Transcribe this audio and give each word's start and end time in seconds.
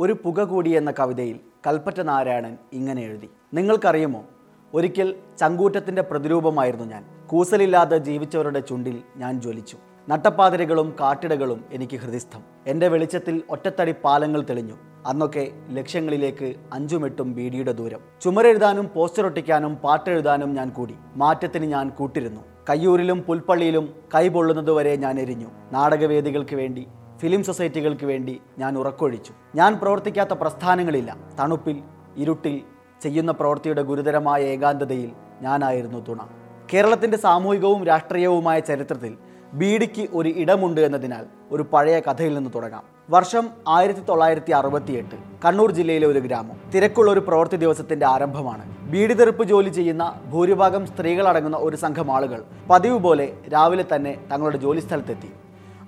ഒരു 0.00 0.16
പുക 0.24 0.42
കൂടി 0.42 0.70
എന്ന 0.70 0.92
കവിതയിൽ 1.00 1.40
കൽപ്പറ്റ 1.66 2.00
നാരായണൻ 2.00 2.56
ഇങ്ങനെ 2.72 3.02
എഴുതി. 3.02 3.30
നിങ്ങൾക്കറിയുമോ? 3.54 4.24
ഒരിക്കൽ 4.74 5.14
ചങ്കൂറ്റത്തിന്റെ 5.38 6.02
പ്രതിരൂപമായിരുന്നു 6.02 6.84
ഞാൻ. 6.84 7.04
കൂസലില്ലാതെ 7.26 7.98
ജീവിച്ചവരുടെ 7.98 8.60
ചുണ്ടിൽ 8.60 9.02
ഞാൻ 9.16 9.40
ജ്വലിച്ചു. 9.40 9.76
നട്ടപ്പാതിരകളും 10.08 10.94
കാട്ടിടകളും 11.00 11.64
എനിക്ക് 11.72 11.96
ഹൃദയസ്ഥം 11.96 12.42
എന്റെ 12.66 12.88
വെളിച്ചത്തിൽ 12.88 13.42
ഒറ്റത്തടി 13.50 13.94
പാലങ്ങൾ 14.04 14.40
തെളിഞ്ഞു. 14.50 14.74
അന്നൊക്കെ 15.06 15.52
ലക്ഷ്യങ്ങളിലേക്ക് 15.70 16.54
അഞ്ചുമെട്ടും 16.72 17.34
ബീഡിയുടെ 17.34 17.72
ദൂരം. 17.72 18.00
ചുമരെഴുതാനും 18.20 18.90
പോസ്റ്റർ 18.94 19.26
ഒട്ടിക്കാനും 19.26 19.74
പാട്ടെഴുതാനും 19.74 20.54
ഞാൻ 20.54 20.70
കൂടി. 20.70 20.94
മാറ്റത്തിന് 21.16 21.64
ഞാൻ 21.64 21.88
കൂട്ടിരുന്നു. 21.88 22.40
കയ്യൂരിലും 22.70 23.22
പുൽപ്പള്ളിയിലും 23.22 23.94
കൈപൊള്ളുന്നതുവരെ 24.14 24.96
ഞാൻ 24.96 25.20
എരിഞ്ഞു. 25.20 25.46
നാടകവേദികൾക്ക് 25.72 26.56
വേണ്ടി 26.56 26.86
ഫിലിം 27.20 27.44
സൊസൈറ്റികൾക്ക് 27.44 28.06
വേണ്ടി 28.06 28.40
ഞാൻ 28.58 28.78
ഉറക്കൊഴിച്ചു. 28.78 29.32
ഞാൻ 29.54 29.78
പ്രവർത്തിക്കാത്ത 29.82 30.30
പ്രസ്ഥാനങ്ങളില്ല. 30.30 31.16
തണുപ്പിൽ 31.40 31.82
ഇരുട്ടിൽ 32.16 32.62
ചെയ്യുന്ന 33.02 33.32
പ്രവൃത്തിയുടെ 33.32 33.82
ഗുരുതരമായ 33.82 34.42
ഏകാന്തതയിൽ 34.42 35.10
ഞാനായിരുന്നു 35.42 35.98
തുണ. 35.98 36.18
കേരളത്തിന്റെ 36.72 37.18
സാമൂഹികവും 37.18 37.86
രാഷ്ട്രീയവുമായ 37.86 38.60
ചരിത്രത്തിൽ 38.60 39.16
ബീഡിക്ക് 39.52 40.08
ഒരു 40.12 40.28
ഇടമുണ്ട് 40.28 40.80
എന്നതിനാൽ 40.80 41.26
ഒരു 41.50 41.64
പഴയ 41.72 42.00
കഥയിൽ 42.00 42.34
നിന്ന് 42.34 42.50
തുടങ്ങാം. 42.54 42.82
വർഷം 43.10 43.50
ആയിരത്തി 43.68 44.00
തൊള്ളായിരത്തി 44.00 44.52
അറുപത്തിയെട്ട് 44.52 45.14
കണ്ണൂർ 45.44 45.70
ജില്ലയിലെ 45.72 46.06
ഒരു 46.06 46.18
ഗ്രാമം. 46.18 46.70
തിരക്കുള്ള 46.74 47.10
ഒരു 47.10 47.20
പ്രവൃത്തി 47.20 47.56
ദിവസത്തിന്റെ 47.56 48.06
ആരംഭമാണ്. 48.06 48.90
ബീഡി 48.90 49.12
തെറുപ്പ് 49.12 49.44
ജോലി 49.44 49.68
ചെയ്യുന്ന 49.68 50.22
ഭൂരിഭാഗം 50.30 50.86
സ്ത്രീകളടങ്ങുന്ന 50.86 51.56
ഒരു 51.56 51.76
സംഘം 51.76 52.10
ആളുകൾ 52.16 52.44
പതിവ് 52.70 52.98
പോലെ 52.98 53.32
രാവിലെ 53.52 53.84
തന്നെ 53.94 54.18
തങ്ങളുടെ 54.32 54.56
ജോലി 54.56 54.80
സ്ഥലത്തെത്തി 54.80 55.30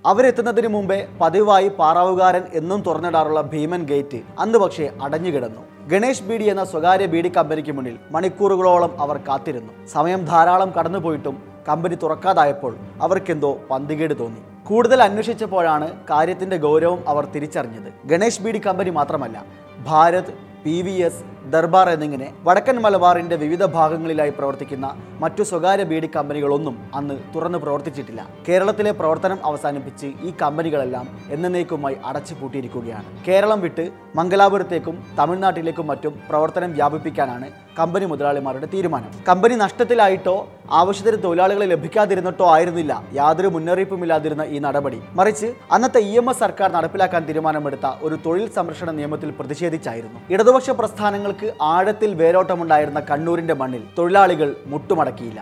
അവരെത്തുന്നതിന് 0.05 0.67
മുമ്പേ 0.67 1.07
പതിവായി 1.21 1.67
പാറാവുകാരൻ 1.79 2.43
എന്നും 2.53 2.81
തുറന്നിടാറുള്ള 2.81 3.41
ഭീമൻ 3.41 3.83
ഗേറ്റ് 3.83 4.19
അന്ന് 4.39 4.57
പക്ഷേ 4.59 4.89
അടഞ്ഞുകിടന്നു. 5.01 5.61
ഗണേഷ് 5.87 6.23
ബീഡി 6.23 6.43
എന്ന 6.43 6.63
സ്വകാര്യ 6.63 7.05
ബീഡി 7.05 7.29
കമ്പനിക്ക് 7.37 7.71
മുന്നിൽ 7.71 7.95
മണിക്കൂറുകളോളം 8.11 9.01
അവർ 9.01 9.17
കാത്തിരുന്നു. 9.17 9.73
സമയം 9.87 10.25
ധാരാളം 10.25 10.73
കടന്നുപോയിട്ടും 10.79 11.43
കമ്പനി 11.69 11.95
തുറക്കാതായപ്പോൾ 11.95 12.75
അവർക്കെന്തോ 13.01 13.59
പന്തികേട് 13.71 14.19
തോന്നി. 14.19 14.41
കൂടുതൽ 14.67 15.03
അന്വേഷിച്ചപ്പോഴാണ് 15.03 15.87
കാര്യത്തിന്റെ 16.09 16.57
ഗൗരവം 16.57 17.09
അവർ 17.09 17.25
തിരിച്ചറിഞ്ഞത്. 17.25 17.89
ഗണേഷ് 18.05 18.41
ബീഡി 18.41 18.61
കമ്പനി 18.65 18.89
മാത്രമല്ല 18.89 19.45
Bharat 19.87 20.33
P 20.65 20.75
V 20.85 20.93
S 21.07 21.23
Darbar 21.53 21.87
എന്നിങ്ങനെ 21.93 22.27
വടക്കൻ 22.43 22.77
മലബാറിന്റെ 22.83 23.35
വിവിധ 23.41 23.63
ഭാഗങ്ങളിലായി 23.73 24.31
പ്രവർത്തിക്കുന്ന 24.37 24.87
മറ്റു 25.23 25.43
സ്വകാര്യ 25.49 25.85
ബീഡി 25.89 26.09
കമ്പനികളൊന്നും 26.15 26.75
അന്ന് 26.99 27.15
തുറന്നു 27.33 27.59
പ്രവർത്തിച്ചിട്ടില്ല. 27.63 28.21
കേരളത്തിലെ 28.47 28.91
പ്രവർത്തനം 28.99 29.39
അവസാനിപ്പിച്ച് 29.49 30.07
ഈ 30.27 30.31
കമ്പനികളെല്ലാം 30.41 31.07
എന്നേക്കുമായി 31.35 31.97
അടച്ചു 32.09 32.35
പൂട്ടിയിരിക്കുകയാണ് 32.39 33.09
കേരളം 33.27 33.61
വിട്ട് 33.65 33.85
മംഗലാപുരത്തേക്കും 34.19 34.95
തമിഴ്നാട്ടിലേക്കും 35.19 35.87
മറ്റും 35.91 36.15
പ്രവർത്തനം 36.29 36.71
വ്യാപിപ്പിക്കാനാണ് 36.79 37.49
കമ്പനി 37.79 38.05
മുതലാളിമാരുടെ 38.05 38.67
തീരുമാനം. 38.73 39.11
കമ്പനി 39.29 39.55
നഷ്ടത്തിലായിട്ടോ 39.63 40.35
ആവശ്യത്തിന് 40.79 41.17
തൊഴിലാളികളെ 41.23 41.65
ലഭിക്കാതിരുന്നിട്ടോ 41.73 42.45
ആയിരുന്നില്ല. 42.53 42.93
യാതൊരു 43.19 43.49
മുന്നറിയിപ്പുമില്ലാതിരുന്ന 43.55 44.43
ഈ 44.55 44.59
നടപടി. 44.65 44.99
മറിച്ച് 45.19 45.47
അന്നത്തെ 45.71 46.01
ഇ 46.11 46.13
എം 46.21 46.29
എസ് 46.31 46.41
സർക്കാർ 46.43 46.69
നടപ്പിലാക്കാൻ 46.71 47.23
തീരുമാനമെടുത്ത 47.29 47.87
ഒരു 48.01 48.17
തൊഴിൽ 48.25 48.47
സംരക്ഷണ 48.57 48.91
നിയമത്തിൽ 48.99 49.31
പ്രതിഷേധിച്ചായിരുന്നു. 49.39 50.19
ഇടതുപക്ഷ 50.33 50.69
പ്രസ്ഥാനങ്ങൾക്ക് 50.69 51.53
ആഴത്തിൽ 51.61 52.13
വേരോട്ടമുണ്ടായിരുന്ന 52.23 53.01
കണ്ണൂരിന്റെ 53.11 53.57
മണ്ണിൽ 53.63 53.83
തൊഴിലാളികൾ 53.97 54.51
മുട്ടുമടക്കിയില്ല. 54.73 55.41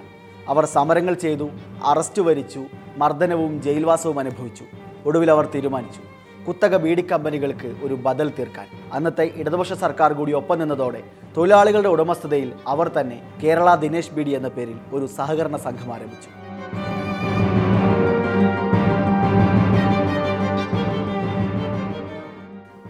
അവർ 0.49 0.65
സമരങ്ങൾ 0.75 1.13
ചെയ്തു 1.25 1.49
അറസ്റ്റ് 1.91 2.21
വരിച്ചു 2.21 2.63
മർദ്ദനവും 2.97 3.61
ജയിൽവാസവും 3.61 4.19
അനുഭവിച്ചു. 4.19 4.65
ഒടുവിൽ 5.05 5.31
അവർ 5.31 5.45
തീരുമാനിച്ചു. 5.55 6.01
കുത്തക 6.47 6.75
ബീഡി 6.83 7.03
കമ്പനികൾക്ക് 7.11 7.69
ഒരു 7.85 7.95
ബദൽ 8.05 8.29
തീർക്കാൻ. 8.37 8.67
അന്നത്തെ 8.93 9.25
ഇടതുപക്ഷ 9.41 9.73
സർക്കാർ 9.81 10.13
കൂടി 10.13 10.31
ഒപ്പം 10.39 10.59
നിന്നതോടെ 10.59 11.01
തൊഴിലാളികളുടെ 11.37 11.89
ഉടമസ്ഥതയിൽ 11.95 12.49
അവർ 12.67 12.87
തന്നെ 12.97 13.17
കേരള 13.43 13.75
ദിനേശ് 13.75 14.13
ബീഡി 14.15 14.31
എന്ന 14.39 14.49
പേരിൽ 14.55 14.77
ഒരു 14.93 15.05
സഹകരണ 15.17 15.57
സംഘം 15.65 15.93
ആരംഭിച്ചു. 15.95 16.29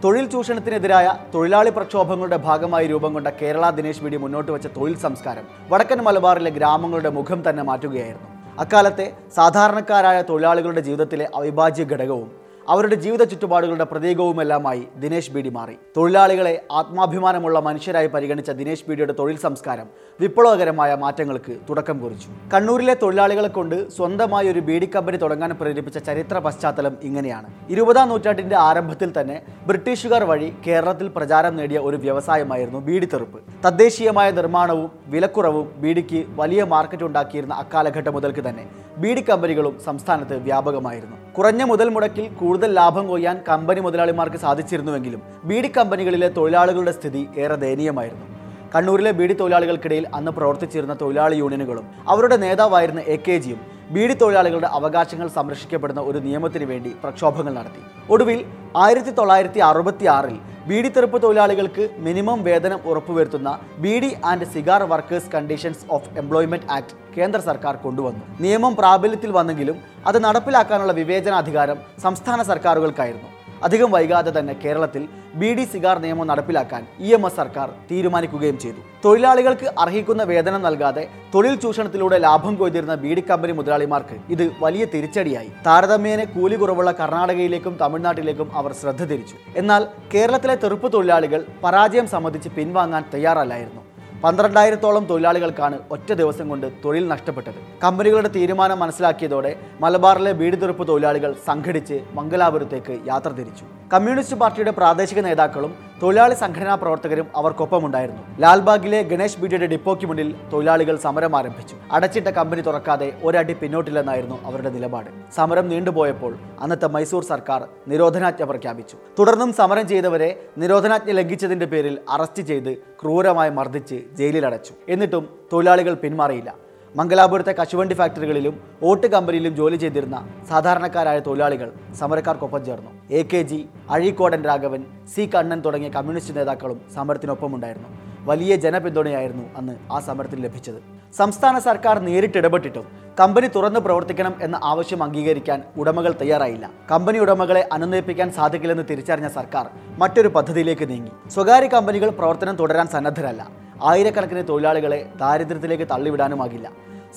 തൊഴിൽ 0.04 0.24
ചൂഷണത്തിനെതിരായ 0.30 1.08
തൊഴിലാളി 1.34 1.70
പ്രക്ഷോഭങ്ങളുടെ 1.70 2.36
ഭാഗമായി 2.46 2.86
രൂപം 2.86 3.12
കൊണ്ട 3.14 3.28
കേരള 3.42 3.70
ദിനേശ് 3.70 4.02
ബീഡി 4.04 4.16
മുന്നോട്ട് 4.16 4.50
വെച്ച 4.52 4.68
തൊഴിൽ 4.76 4.96
സംസ്കാരം 5.06 5.44
വടക്കൻ 5.72 6.00
മലബാറിലെ 6.06 6.50
ഗ്രാമങ്ങളുടെ 6.50 7.10
മുഖം 7.18 7.42
തന്നെ 7.48 7.62
മാറ്റുകയായിരുന്നു. 7.62 8.28
അക്കാലത്തെ 8.58 9.06
സാധാരണക്കാരായ 9.36 10.18
തൊഴിലാളികളുടെ 10.30 10.80
ജീവിതത്തിലെ 10.80 11.28
അവിഭാജ്യ 11.34 11.84
ഘടകവും 11.92 12.41
അവരുടെ 12.68 12.94
ജീവിത 12.94 13.22
ചുറ്റുപാടുകളുടെ 13.24 13.84
പ്രതീകവുമെല്ലാമായി 13.84 14.82
ദിനേശ് 14.96 15.30
ബീഡി 15.30 15.48
മാറി. 15.48 15.74
തൊഴിലാളികളെ 15.96 16.64
ആത്മാഭിമാനമുള്ള 16.72 17.60
മനുഷ്യരായി 17.60 18.06
പരിഗണിച്ച 18.06 18.50
ദിനേശ് 18.50 18.84
ബീഡിയുടെ 18.88 19.14
തൊഴിൽ 19.18 19.36
സംസ്കാരം 19.36 19.86
വിപ്ലവകരമായ 20.20 20.94
മാറ്റങ്ങൾക്ക് 20.94 21.56
തുടക്കം 21.70 21.98
കുറിച്ചു. 21.98 22.28
കണ്ണൂരിലെ 22.54 22.94
തൊഴിലാളികളെ 23.02 23.48
കൊണ്ട് 23.48 23.90
സ്വന്തമായി 23.90 24.48
ഒരു 24.48 24.60
ബീഡി 24.60 24.90
കമ്പനി 24.94 25.16
തുടങ്ങാൻ 25.16 25.50
പ്രേരിപ്പിച്ച 25.50 25.98
ചരിത്ര 25.98 26.38
പശ്ചാത്തലം 26.38 26.96
ഇങ്ങനെയാണ്. 27.02 27.48
ഇരുപതാം 27.70 28.08
നൂറ്റാണ്ടിന്റെ 28.08 28.56
ആരംഭത്തിൽ 28.56 29.20
തന്നെ 29.20 29.42
ബ്രിട്ടീഷുകാർ 29.66 30.24
വഴി 30.24 30.52
കേരളത്തിൽ 30.66 31.08
പ്രചാരം 31.08 31.56
നേടിയ 31.56 31.78
ഒരു 31.78 31.96
വ്യവസായമായിരുന്നു 31.96 32.78
ബീഡി 32.78 33.06
തെറുപ്പ്. 33.06 33.40
തദ്ദേശീയമായ 33.66 34.30
നിർമ്മാണവും 34.30 34.90
വിലക്കുറവും 35.06 35.72
ബീഡിക്ക് 35.76 36.24
വലിയ 36.28 36.64
മാർക്കറ്റ് 36.64 37.04
ഉണ്ടാക്കിയിരുന്ന 37.04 37.54
അക്കാലഘട്ടം 37.54 38.12
മുതൽക്ക് 38.12 38.48
തന്നെ 38.48 38.66
ബീഡി 39.00 39.22
കമ്പനികളും 39.28 39.74
സംസ്ഥാനത്ത് 39.84 40.36
വ്യാപകമായിരുന്നു. 40.46 41.16
കുറഞ്ഞ 41.36 41.62
മുതൽ 41.70 41.88
മുടക്കിൽ 41.88 42.24
കൂടുതൽ 42.40 42.70
ലാഭം 42.78 43.08
കൊയ്യാൻ 43.08 43.36
കമ്പനി 43.48 43.80
മുതലാളിമാർക്ക് 43.80 44.36
സാധിച്ചിരുന്നുവെങ്കിലും 44.36 45.22
ബീഡി 45.44 45.70
കമ്പനികളിലെ 45.76 46.28
തൊഴിലാളികളുടെ 46.28 46.92
സ്ഥിതി 46.92 47.22
ഏറെ 47.44 47.56
ദയനീയമായിരുന്നു. 47.64 48.26
കണ്ണൂരിലെ 48.74 49.10
ബീഡി 49.10 49.34
തൊഴിലാളികൾക്കിടയിൽ 49.40 50.04
അന്ന് 50.14 50.32
പ്രവർത്തിച്ചിരുന്ന 50.32 50.94
തൊഴിലാളി 51.02 51.36
യൂണിയനുകളും 51.36 51.86
അവരുടെ 52.08 52.36
നേതാവായിരുന്ന 52.36 53.00
എ 53.00 53.16
കെ 53.28 53.38
ജിയും 53.38 53.60
ബീഡി 53.94 54.14
തൊഴിലാളികളുടെ 54.20 54.68
അവകാശങ്ങൾ 54.78 55.28
സംരക്ഷിക്കപ്പെടുന്ന 55.36 56.00
ഒരു 56.10 56.18
നിയമത്തിന് 56.26 56.66
വേണ്ടി 56.70 56.90
പ്രക്ഷോഭങ്ങൾ 57.02 57.52
നടത്തി. 57.58 57.82
ഒടുവിൽ 58.14 58.40
ആയിരത്തി 58.84 59.12
തൊള്ളായിരത്തി 59.18 59.60
അറുപത്തി 59.70 60.06
ആറിൽ 60.16 60.36
ബീഡി 60.68 60.90
തെറുപ്പ് 60.94 61.18
തൊഴിലാളികൾക്ക് 61.22 61.84
മിനിമം 62.06 62.38
വേതനം 62.48 62.80
ഉറപ്പുവരുത്തുന്ന 62.90 63.50
beedi 63.84 64.10
and 64.30 64.48
cigar 64.52 64.82
workers 64.92 65.32
conditions 65.34 65.84
of 65.96 66.10
employment 66.22 66.68
act 66.76 66.96
കേന്ദ്ര 67.16 67.40
സർക്കാർ 67.48 67.76
കൊണ്ടുവന്നു. 67.84 68.24
നിയമം 68.44 68.74
പ്രാബല്യത്തിൽ 68.80 69.32
വന്നെങ്കിലും 69.38 69.78
അത് 70.10 70.18
നടപ്പിലാക്കാനുള്ള 70.26 70.94
വിവേചനാധികാരം 71.00 71.78
സംസ്ഥാന 72.06 72.42
സർക്കാരുകൾക്കായിരുന്നു. 72.50 73.30
അധികം 73.66 73.90
വൈകാതെ 73.90 74.30
തന്നെ 74.38 74.54
കേരളത്തിൽ 74.64 75.02
ബി 75.40 75.50
ഡി 75.56 75.64
സിഗാർ 75.72 75.96
നിയമം 76.04 76.26
നടപ്പിലാക്കാൻ 76.26 76.82
ഇ 77.00 77.10
എം 77.16 77.26
എസ് 77.26 77.36
സർക്കാർ 77.36 77.68
തീരുമാനിക്കുകയും 77.90 78.58
ചെയ്തു. 78.58 78.80
തൊഴിലാളികൾക്ക് 79.04 79.66
അർഹിക്കുന്ന 79.82 80.22
വേതനം 80.22 80.62
നൽകാതെ 80.62 81.04
തൊഴിൽ 81.34 81.54
ചൂഷണത്തിലൂടെ 81.54 82.18
ലാഭം 82.18 82.56
കൊയ്തിരുന്ന 82.56 82.94
ബീഡി 82.94 83.22
കമ്പനി 83.30 83.52
മുതലാളിമാർക്ക് 83.52 84.16
ഇത് 84.30 84.44
വലിയ 84.60 84.84
തിരിച്ചടിയായി. 84.94 85.50
താരതമ്യേന 85.66 86.24
കൂലി 86.24 86.56
കുറവുള്ള 86.56 86.92
കർണാടകയിലേക്കും 86.92 87.76
തമിഴ്നാട്ടിലേക്കും 87.80 88.50
അവർ 88.54 88.72
ശ്രദ്ധ 88.72 89.02
തിരിച്ചു. 89.04 89.38
എന്നാൽ 89.56 89.84
കേരളത്തിലെ 90.14 90.54
തെറുപ്പ് 90.54 90.92
തൊഴിലാളികൾ 90.92 91.42
പരാജയം 91.64 92.06
സംബന്ധിച്ച് 92.06 92.48
പിൻവാങ്ങാൻ 92.48 93.04
തയ്യാറല്ലായിരുന്നു. 93.14 93.82
പന്ത്രണ്ടായിരത്തോളം 94.24 95.04
തൊഴിലാളികൾക്കാണ് 95.10 95.76
ഒറ്റ 95.94 96.10
ദിവസം 96.20 96.46
കൊണ്ട് 96.50 96.66
തൊഴിൽ 96.82 97.04
നഷ്ടപ്പെട്ടത്. 97.12 97.56
കമ്പനികളുടെ 97.84 98.30
തീരുമാനം 98.36 98.78
മനസ്സിലാക്കിയതോടെ 98.82 99.50
മലബാറിലെ 99.84 100.32
വീട് 100.40 100.56
തീർപ്പ് 100.62 100.84
തൊഴിലാളികൾ 100.90 101.32
സംഘടിച്ച് 101.48 101.96
മംഗലാപുരത്തേക്ക് 102.18 102.94
യാത്ര 103.10 103.30
തിരിച്ചു. 103.38 103.64
കമ്മ്യൂണിസ്റ്റ് 103.94 104.38
പാർട്ടിയുടെ 104.42 104.72
പ്രാദേശിക 104.80 105.20
നേതാക്കളും 105.28 105.72
തൊഴിലാളി 106.02 106.34
സംഘടനാ 106.34 106.74
പ്രവർത്തകരും 106.74 107.26
അവർക്കൊപ്പമുണ്ടായിരുന്നു. 107.40 108.22
ലാൽബാഗിലെ 108.42 109.00
ഗണേഷ് 109.10 109.38
ബീഡിയുടെ 109.40 109.66
ഡിപ്പോയ്ക്ക് 109.72 110.06
മുന്നിൽ 110.10 110.28
തൊഴിലാളികൾ 110.52 110.96
സമരം 111.04 111.36
ആരംഭിച്ചു. 111.40 111.76
അടച്ചിട്ട 111.96 112.28
കമ്പനി 112.38 112.62
തുറക്കാതെ 112.68 113.08
ഒരടി 113.24 113.54
പിന്നോട്ടില്ലെന്നായിരുന്നു 113.60 114.38
അവരുടെ 114.48 114.70
നിലപാട്. 114.76 115.10
സമരം 115.36 115.68
നീണ്ടുപോയപ്പോൾ 115.72 116.32
അന്നത്തെ 116.60 116.88
മൈസൂർ 116.96 117.22
സർക്കാർ 117.32 117.62
നിരോധനാജ്ഞ 117.92 118.44
പ്രഖ്യാപിച്ചു. 118.52 118.98
തുടർന്നും 119.18 119.52
സമരം 119.60 119.88
ചെയ്തവരെ 119.92 120.30
നിരോധനാജ്ഞ 120.58 121.12
ലംഘിച്ചതിന്റെ 121.20 121.66
പേരിൽ 121.74 121.96
അറസ്റ്റ് 122.16 122.42
ചെയ്ത് 122.50 122.72
ക്രൂരമായി 123.02 123.50
മർദ്ദിച്ച് 123.60 124.00
ജയിലിലടച്ചു. 124.18 124.74
എന്നിട്ടും 124.88 125.24
തൊഴിലാളികൾ 125.52 125.94
പിന്മാറിയില്ല. 126.04 126.52
മംഗലാപുരത്തെ 126.98 127.52
കശുവണ്ടി 127.58 127.94
ഫാക്ടറികളിലും 127.94 128.54
ഓട്ട് 128.88 129.06
കമ്പനിയിലും 129.06 129.52
ജോലി 129.56 129.76
ചെയ്തിരുന്ന 129.76 130.16
സാധാരണക്കാരായ 130.48 131.18
തൊഴിലാളികൾ 131.18 131.68
സമരക്കാർക്കൊപ്പം 132.00 132.64
ചേർന്നു. 132.64 132.90
A 133.18 133.22
K 133.22 133.40
G 133.50 133.60
Azhikodan 133.90 134.42
Raghavan 134.48 134.82
C 135.14 135.30
Kannan 135.34 135.60
തുടങ്ങിയ 135.66 135.90
കമ്മ്യൂണിസ്റ്റ് 135.96 136.34
നേതാക്കളും 136.38 136.80
സമരത്തിനൊപ്പമുണ്ടായിരുന്നു. 136.94 137.88
വലിയ 138.24 138.56
ജനപിന്തുണയായിരുന്നു 138.56 139.44
അന്ന് 139.58 139.76
ആ 139.92 140.00
സമരത്തിൽ 140.08 140.40
ലഭിച്ചത്. 140.46 140.80
സംസ്ഥാന 141.20 141.56
സർക്കാർ 141.68 141.96
നേരിട്ടിടപെട്ടിട്ടും 142.08 142.84
കമ്പനി 143.20 143.48
തുറന്നു 143.56 143.80
പ്രവർത്തിക്കണം 143.80 144.34
എന്ന 144.42 144.60
ആവശ്യം 144.72 145.02
അംഗീകരിക്കാൻ 145.02 145.62
ഉടമകൾ 145.76 146.12
തയ്യാറായില്ല. 146.20 146.70
കമ്പനി 146.92 147.18
ഉടമകളെ 147.18 147.68
അനുനയിപ്പിക്കാൻ 147.72 148.30
സാധിക്കില്ലെന്ന് 148.38 148.86
തിരിച്ചറിഞ്ഞ 148.90 149.28
സർക്കാർ 149.38 149.66
മറ്റൊരു 149.98 150.28
പദ്ധതിയിലേക്ക് 150.28 150.88
നീങ്ങി. 150.92 151.12
സ്വകാര്യ 151.34 151.70
കമ്പനികൾ 151.78 152.10
പ്രവർത്തനം 152.20 152.56
തുടരാൻ 152.56 152.86
സന്നദ്ധരല്ല. 152.86 153.61
ആയിരക്കണക്കിന് 153.90 154.42
തൊഴിലാളികളെ 154.48 155.00
ദാരിദ്ര്യത്തിലേക്ക് 155.20 155.86
തള്ളിവിടാനുമാകില്ല. 155.92 156.68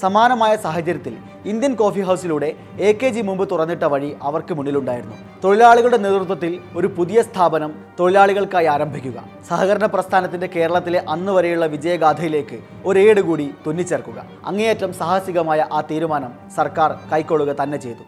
സമാനമായ 0.01 0.53
സാഹചര്യത്തിൽ 0.63 1.13
ഇന്ത്യൻ 1.51 1.73
കോഫി 1.81 2.01
ഹൗസിലൂടെ 2.07 2.47
എ 2.87 2.89
കെ 3.01 3.09
ജി 3.15 3.21
മുമ്പ് 3.21 3.43
തുറന്നിട്ട 3.51 3.83
വഴി 3.83 4.09
അവർക്ക് 4.29 4.53
മുന്നിലുണ്ടായിരുന്നു. 4.57 5.17
തൊഴിലാളികളുടെ 5.43 5.99
നേതൃത്വത്തിൽ 6.05 6.51
ഒരു 6.75 6.87
പുതിയ 6.97 7.21
സ്ഥാപനം 7.21 7.71
തൊഴിലാളികൾക്കായി 7.99 8.65
ആരംഭിക്കുക. 8.65 9.17
സഹകരണ 9.49 9.85
പ്രസ്ഥാനത്തിന്റെ 9.85 10.47
കേരളത്തിലെ 10.55 11.01
അന്ന് 11.13 11.31
വരെയുള്ള 11.31 11.65
വിജയഗാഥയിലേക്ക് 11.65 12.59
ഒരേട് 12.85 13.21
കൂടി 13.21 13.47
തുന്നിച്ചേർക്കുക. 13.67 14.19
അങ്ങേയറ്റം 14.45 14.93
സാഹസികമായ 14.93 15.67
ആ 15.71 15.81
തീരുമാനം 15.91 16.33
സർക്കാർ 16.57 16.91
കൈക്കൊള്ളുക 17.13 17.55
തന്നെ 17.61 17.77
ചെയ്തു. 17.77 18.03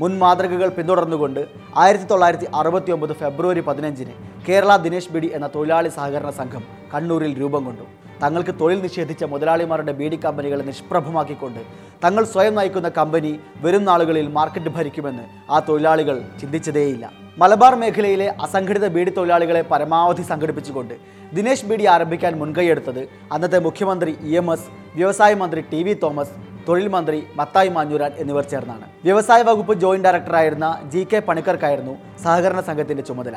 മുൻ 0.00 0.12
മാതൃകകൾ 0.18 0.68
പിന്തുടർന്നുകൊണ്ട് 0.68 1.40
ആയിരത്തി 1.76 2.04
തൊള്ളായിരത്തി 2.04 2.46
അറുപത്തി 2.60 2.92
ഒമ്പത് 2.92 3.12
ഫെബ്രുവരി 3.12 3.60
പതിനഞ്ചിന് 3.60 4.14
കേരള 4.48 4.76
ദിനേശ് 4.76 5.12
ബിഡി 5.12 5.30
എന്ന 5.34 5.46
തൊഴിലാളി 5.56 5.88
സഹകരണ 5.88 6.30
സംഘം 6.30 6.62
കണ്ണൂരിൽ 6.94 7.40
രൂപം 7.40 7.64
കൊണ്ടു. 7.64 7.84
തങ്ങൾക്ക് 8.22 8.52
തൊഴിൽ 8.60 8.78
നിഷേധിച്ച 8.86 9.24
മുതലാളിമാരുടെ 9.32 9.92
ബീഡി 10.00 10.18
കമ്പനികളെ 10.24 10.64
നിഷ്പ്രഭമാക്കിക്കൊണ്ട് 10.70 11.62
തങ്ങൾ 12.04 12.22
സ്വയം 12.32 12.54
നയിക്കുന്ന 12.58 12.88
കമ്പനി 12.98 13.32
വരും 13.64 13.82
നാളുകളിൽ 13.88 14.28
മാർക്കറ്റ് 14.36 14.70
ഭരിക്കുമെന്ന് 14.76 15.24
ആ 15.54 15.58
തൊഴിലാളികൾ 15.68 16.16
ചിന്തിച്ചതേയില്ല. 16.40 17.04
മലബാർ 17.40 17.74
മേഖലയിലെ 17.82 18.28
അസംഘടിത 18.46 18.86
ബീഡി 18.94 19.12
തൊഴിലാളികളെ 19.18 19.62
പരമാവധി 19.72 20.24
സംഘടിപ്പിച്ചുകൊണ്ട് 20.30 20.94
ദിനേശ് 21.36 21.66
ബീഡി 21.68 21.84
ആരംഭിക്കാൻ 21.94 22.32
മുൻകൈയെടുത്തത് 22.40 23.02
അന്നത്തെ 23.34 23.60
മുഖ്യമന്ത്രി 23.66 24.14
ഇ 24.30 24.32
എം 24.40 24.48
എസ് 24.54 24.68
വ്യവസായ 24.98 25.34
മന്ത്രി 25.42 25.60
ടി 25.72 25.80
വി 25.86 25.94
തോമസ് 26.02 26.34
തൊഴിൽ 26.66 26.88
മന്ത്രി 26.94 27.18
മത്തായി 27.38 27.70
മാഞ്ഞൂരാൻ 27.76 28.12
എന്നിവർ 28.22 28.44
ചേർന്നാണ്. 28.52 28.86
വ്യവസായ 29.06 29.40
വകുപ്പ് 29.48 29.74
ജോയിന്റ് 29.84 30.06
ഡയറക്ടറായിരുന്ന 30.08 30.66
ജി 30.92 31.02
കെ 31.12 31.20
പണിക്കർക്കായിരുന്നു 31.28 31.94
സഹകരണ 32.24 32.60
സംഘത്തിന്റെ 32.68 33.04
ചുമതല. 33.08 33.36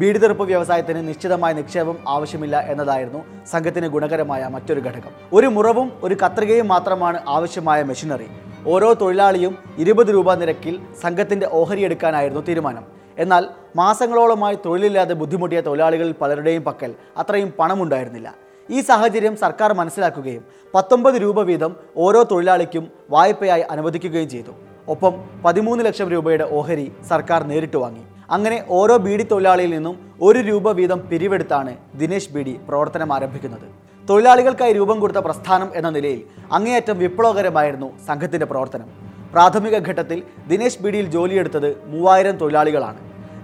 ബീഡി 0.00 0.18
തെറുപ്പ് 0.18 0.44
വ്യവസായത്തിന് 0.46 1.00
നിശ്ചിതമായ 1.08 1.52
നിക്ഷേപം 1.52 1.96
ആവശ്യമില്ല 2.08 2.56
എന്നതായിരുന്നു 2.72 3.20
സംഘത്തിന് 3.50 3.86
ഗുണകരമായ 3.86 4.42
മറ്റൊരു 4.54 4.80
ഘടകം. 4.80 5.12
ഒരു 5.32 5.46
മുറവും 5.46 5.88
ഒരു 6.02 6.16
കത്രികയും 6.22 6.68
മാത്രമാണ് 6.68 7.18
ആവശ്യമായ 7.28 7.82
മെഷീനറി. 7.82 8.28
ഓരോ 8.66 8.94
തൊഴിലാളിയും 8.94 9.58
ഇരുപത് 9.78 10.10
രൂപ 10.14 10.34
നിരക്കിൽ 10.34 10.74
സംഘത്തിന്റെ 11.02 11.48
ഓഹരി 11.52 11.84
എടുക്കാനായിരുന്നു 11.84 12.42
തീരുമാനം. 12.48 12.84
എന്നാൽ 13.18 13.46
മാസങ്ങളോളമായി 13.76 14.58
തൊഴിലില്ലാതെ 14.66 15.14
ബുദ്ധിമുട്ടിയ 15.14 15.60
തൊഴിലാളികളിൽ 15.60 16.14
പലരുടെയും 16.20 16.64
പക്കൽ 16.64 16.94
അത്രയും 17.16 17.52
പണമുണ്ടായിരുന്നില്ല. 17.58 18.34
ഈ 18.70 18.80
സാഹചര്യം 18.80 19.36
സർക്കാർ 19.36 19.72
മനസ്സിലാക്കുകയും 19.72 20.44
പത്തൊമ്പത് 20.74 21.14
രൂപ 21.14 21.42
വീതം 21.42 21.76
ഓരോ 21.96 22.22
തൊഴിലാളിക്കും 22.22 22.88
വായ്പയായി 23.10 23.64
അനുവദിക്കുകയും 23.70 24.28
ചെയ്തു. 24.28 24.52
ഒപ്പം 24.88 25.14
പതിമൂന്ന് 25.44 25.84
ലക്ഷം 25.84 26.08
രൂപയുടെ 26.10 26.48
ഓഹരി 26.52 26.92
സർക്കാർ 27.08 27.42
നേരിട്ട് 27.42 27.76
വാങ്ങി. 27.76 28.04
അങ്ങനെ 28.34 28.58
ഓരോ 28.78 28.94
ബീഡി 29.04 29.24
തൊഴിലാളിയിൽ 29.30 29.70
നിന്നും 29.76 29.94
ഒരു 30.26 30.40
രൂപ 30.48 30.70
വീതം 30.78 30.98
പിരിവെടുത്താണ് 31.10 31.72
ദിനേശ് 32.00 32.30
ബീഡി 32.34 32.54
പ്രവർത്തനം 32.68 33.10
ആരംഭിക്കുന്നത്. 33.16 33.66
തൊഴിലാളികൾക്കായി 34.08 34.72
രൂപം 34.78 34.98
കൊടുത്ത 35.02 35.20
പ്രസ്ഥാനം 35.26 35.68
എന്ന 35.78 35.88
നിലയിൽ 35.96 36.20
അങ്ങേയറ്റം 36.56 36.96
വിപ്ലവകരമായിരുന്നു 37.02 37.88
സംഘത്തിന്റെ 38.08 38.46
പ്രവർത്തനം. 38.52 38.88
പ്രാഥമിക 39.34 39.76
ഘട്ടത്തിൽ 39.88 40.18
ദിനേശ് 40.50 40.80
ബീഡിയിൽ 40.84 41.06
ജോലിയെടുത്തത് 41.16 41.68
മൂവായിരം 41.92 42.36
തൊഴിലാളികളാണ്. 42.40 43.00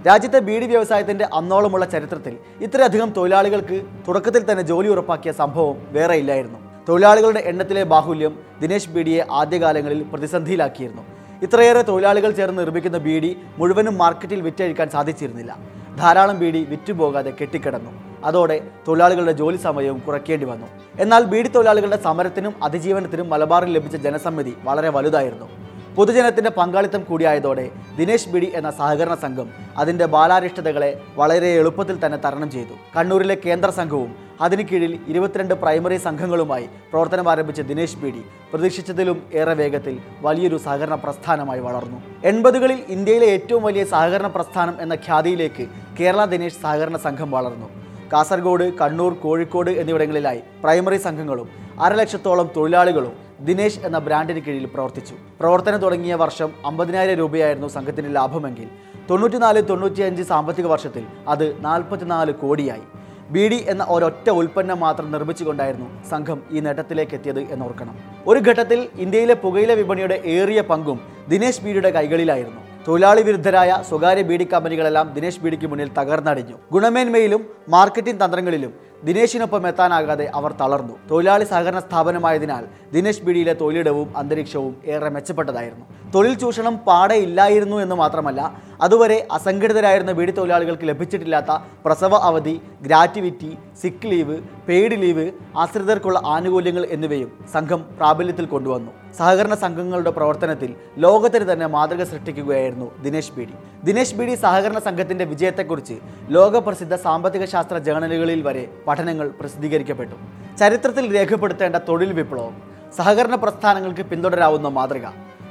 രാജ്യത്തെ 0.07 0.39
ബീഡി 0.47 0.65
വ്യവസായത്തിന്റെ 0.71 1.25
അന്നോളമുള്ള 1.39 1.85
ചരിത്രത്തിൽ 1.93 2.33
ഇത്രയധികം 2.65 3.09
തൊഴിലാളികൾക്ക് 3.17 3.77
തുടക്കത്തിൽ 4.07 4.43
തന്നെ 4.49 4.63
ജോലി 4.71 4.89
ഉറപ്പാക്കിയ 4.95 5.31
സംഭവം 5.41 5.77
വേറെ 5.97 6.17
ഇല്ലായിരുന്നു. 6.23 6.59
തൊഴിലാളികളുടെ 6.89 7.41
എണ്ണത്തിലെ 7.51 7.83
ബാഹുല്യം 7.93 8.35
ദിനേശ് 8.61 8.91
ബീഡിയെ 8.95 9.23
ആദ്യകാലങ്ങളിൽ 9.39 9.99
പ്രതിസന്ധിയിലാക്കിയിരുന്നു. 10.11 11.03
ഇത്രയേറെ 11.45 11.81
തൊഴിലാളികൾ 11.89 12.31
ചേർന്ന് 12.37 12.59
നിർമ്മിക്കുന്ന 12.61 12.97
ബീഡി 13.07 13.29
മുഴുവനും 13.59 13.97
മാർക്കറ്റിൽ 13.97 14.39
വിറ്റഴിക്കാൻ 14.47 14.87
സാധിച്ചിരുന്നില്ല. 14.95 15.51
ധാരാളം 15.99 16.37
ബീഡി 16.41 16.61
വിറ്റുപോകാതെ 16.71 17.31
കെട്ടിക്കിടന്നു. 17.39 17.91
അതോടെ 18.27 18.57
തൊഴിലാളികളുടെ 18.87 19.33
ജോലി 19.41 19.57
സമയവും 19.67 19.99
കുറയ്ക്കേണ്ടി 20.07 20.45
വന്നു. 20.51 20.67
എന്നാൽ 21.03 21.23
ബീഡി 21.33 21.49
തൊഴിലാളികളുടെ 21.55 21.99
സമരത്തിനും 22.07 22.53
അതിജീവനത്തിനും 22.67 23.29
മലബാറിൽ 23.33 23.71
ലഭിച്ച 23.77 23.95
ജനസമ്മതി 24.05 24.53
വളരെ 24.67 24.89
വലുതായിരുന്നു. 24.97 25.47
പൊതുജനത്തിന്റെ 25.95 26.51
പങ്കാളിത്തം 26.57 27.01
കൂടിയായതോടെ 27.09 27.63
ദിനേശ് 27.97 28.29
ബിഡി 28.33 28.49
എന്ന 28.59 28.69
സഹകരണ 28.79 29.13
സംഘം 29.23 29.47
അതിന്റെ 29.81 30.05
ബാലാരിഷ്ടതകളെ 30.13 30.89
വളരെ 31.19 31.49
എളുപ്പത്തിൽ 31.61 31.95
തന്നെ 32.03 32.17
തരണം 32.25 32.49
ചെയ്തു. 32.55 32.75
കണ്ണൂരിലെ 32.95 33.35
കേന്ദ്ര 33.45 33.69
സംഘവും 33.79 34.11
അതിന് 34.45 34.63
കീഴിൽ 34.69 34.93
ഇരുപത്തിരണ്ട് 35.11 35.53
പ്രൈമറി 35.63 35.97
സംഘങ്ങളുമായി 36.05 36.65
പ്രവർത്തനം 36.91 37.27
ആരംഭിച്ച 37.31 37.61
ദിനേശ് 37.71 37.99
ബിഡി 38.03 38.23
പ്രതീക്ഷിച്ചതിലും 38.51 39.17
ഏറെ 39.39 39.55
വേഗത്തിൽ 39.61 39.95
വലിയൊരു 40.25 40.57
സഹകരണ 40.65 40.95
പ്രസ്ഥാനമായി 41.03 41.61
വളർന്നു. 41.67 41.99
എൺപതുകളിൽ 42.31 42.79
ഇന്ത്യയിലെ 42.95 43.29
ഏറ്റവും 43.35 43.63
വലിയ 43.69 43.85
സഹകരണ 43.95 44.29
പ്രസ്ഥാനം 44.35 44.75
എന്ന 44.85 44.97
ഖ്യാതിയിലേക്ക് 45.07 45.65
കേരള 45.99 46.23
ദിനേശ് 46.33 46.61
സഹകരണ 46.65 46.97
സംഘം 47.07 47.31
വളർന്നു. 47.37 47.69
കാസർഗോഡ് 48.13 48.67
കണ്ണൂർ 48.81 49.13
കോഴിക്കോട് 49.23 49.71
എന്നിവിടങ്ങളിലായി 49.81 50.41
പ്രൈമറി 50.63 50.99
സംഘങ്ങളും 51.07 51.49
അരലക്ഷത്തോളം 51.85 52.47
തൊഴിലാളികളും 52.55 53.15
ദിനേശ് 53.47 53.79
എന്ന 53.87 53.97
ബ്രാൻഡിന് 54.05 54.41
കീഴിൽ 54.45 54.65
പ്രവർത്തിച്ചു. 54.73 55.15
പ്രവർത്തനം 55.39 55.79
തുടങ്ങിയ 55.83 56.13
വർഷം 56.21 56.49
അമ്പതിനായിരം 56.69 57.17
രൂപയായിരുന്നു 57.21 57.67
സംഘത്തിന്റെ 57.75 58.11
ലാഭമെങ്കിൽ 58.17 58.67
തൊണ്ണൂറ്റിനാല് 59.09 59.61
തൊണ്ണൂറ്റിയഞ്ച് 59.69 60.23
സാമ്പത്തിക 60.31 60.67
വർഷത്തിൽ 60.73 61.03
അത് 61.27 61.45
നാൽപ്പത്തിനാല് 61.65 62.33
കോടിയായി. 62.41 62.85
ബീഡി 63.33 63.59
എന്ന 63.71 63.83
ഒരൊറ്റ 63.89 64.27
ഉൽപ്പന്നം 64.39 64.79
മാത്രം 64.79 65.07
നിർമ്മിച്ചുകൊണ്ടായിരുന്നു 65.11 65.87
സംഘം 66.11 66.39
ഈ 66.51 66.59
നേട്ടത്തിലേക്ക് 66.65 67.15
എത്തിയത് 67.17 67.41
എന്നോർക്കണം. 67.53 67.95
ഒരു 68.27 68.39
ഘട്ടത്തിൽ 68.49 68.79
ഇന്ത്യയിലെ 69.05 69.35
പുകയില 69.43 69.71
വിപണിയുടെ 69.81 70.17
ഏറിയ 70.35 70.61
പങ്കും 70.71 70.99
ദിനേശ് 71.31 71.63
ബീഡിയുടെ 71.65 71.91
കൈകളിലായിരുന്നു. 71.97 72.61
തൊഴിലാളി 72.87 73.21
വിരുദ്ധരായ 73.21 73.71
സ്വകാര്യ 73.89 74.23
ബീഡി 74.29 74.45
കമ്പനികളെല്ലാം 74.53 75.07
ദിനേശ് 75.15 75.41
ബീഡിക്ക് 75.43 75.67
മുന്നിൽ 75.71 75.89
തകർന്നടിഞ്ഞു. 75.97 76.55
ഗുണമേന്മയിലും 76.71 77.41
മാർക്കറ്റിംഗ് 77.75 78.21
തന്ത്രങ്ങളിലും 78.23 78.73
ദിനേശിനൊപ്പം 79.07 79.63
എത്താനാകാതെ 79.69 80.25
അവർ 80.39 80.51
തളർന്നു. 80.61 80.95
തൊഴിലാളി 81.11 81.45
സഹകരണ 81.51 81.79
സ്ഥാപനമായതിനാൽ 81.79 82.63
ദിനേശ് 82.93 83.23
ബിഡിയിലെ 83.27 83.53
തൊഴിലിടവും 83.61 84.09
അന്തരീക്ഷവും 84.21 84.73
ഏറെ 84.93 85.09
മെച്ചപ്പെട്ടതായിരുന്നു. 85.15 85.85
തൊഴിൽ 86.13 86.33
ചൂഷണം 86.41 86.75
പാടെ 86.87 87.17
ഇല്ലായിരുന്നു 87.25 87.77
എന്ന് 87.85 87.95
മാത്രമല്ല 87.95 88.41
അതുവരെ 88.85 89.17
അസംഘടിതരായിരുന്ന 89.37 90.11
ബിഡി 90.19 90.31
തൊഴിലാളികൾക്ക് 90.31 90.85
ലഭിച്ചിട്ടില്ലാത്ത 90.89 91.51
പ്രസവ 91.85 92.13
അവധി 92.29 92.55
ഗ്രാറ്റുവിറ്റി 92.85 93.51
സിക്ക് 93.81 94.09
ലീവ് 94.11 94.37
പെയ്ഡ് 94.67 94.97
ലീവ് 95.01 95.25
ആശ്രിതർക്കുള്ള 95.63 96.19
ആനുകൂല്യങ്ങൾ 96.35 96.85
എന്നിവയും 96.95 97.31
സംഘം 97.53 97.81
പ്രാബല്യത്തിൽ 97.99 98.45
കൊണ്ടുവന്നു. 98.45 98.91
സഹകരണ 99.19 99.53
സംഘങ്ങളുടെ 99.63 100.11
പ്രവർത്തനത്തിൽ 100.17 100.71
ലോകത്തിന് 101.05 101.45
തന്നെ 101.51 101.67
മാതൃക 101.75 102.03
സൃഷ്ടിക്കുകയായിരുന്നു 102.11 102.87
ദിനേശ് 103.05 103.33
ബിഡി. 103.37 103.55
ദിനേശ് 103.87 104.15
ബിഡി 104.19 104.35
സഹകരണ 104.45 104.79
സംഘത്തിന്റെ 104.87 105.25
വിജയത്തെക്കുറിച്ച് 105.31 105.95
ലോകപ്രസിദ്ധ 106.37 106.95
സാമ്പത്തിക 107.07 107.45
ശാസ്ത്ര 107.53 107.77
ജേണലുകളിൽ 107.87 108.41
വരെ 108.47 108.63
പഠനങ്ങൾ 108.89 109.27
പ്രസിദ്ധീകരിക്കപ്പെട്ടു. 109.41 110.15
ചരിത്രത്തിൽ 110.59 111.15
രേഖപ്പെടുത്തേണ്ട 111.15 111.75
തൊഴിൽ 111.75 112.13
വിപ്ലവം 112.13 112.55
സഹകരണ 112.97 113.35
പ്രസ്ഥാനങ്ങൾക്ക് 113.35 114.01
പിന്തുടരാവുന്ന 114.01 114.67
മാതൃക 114.67 115.05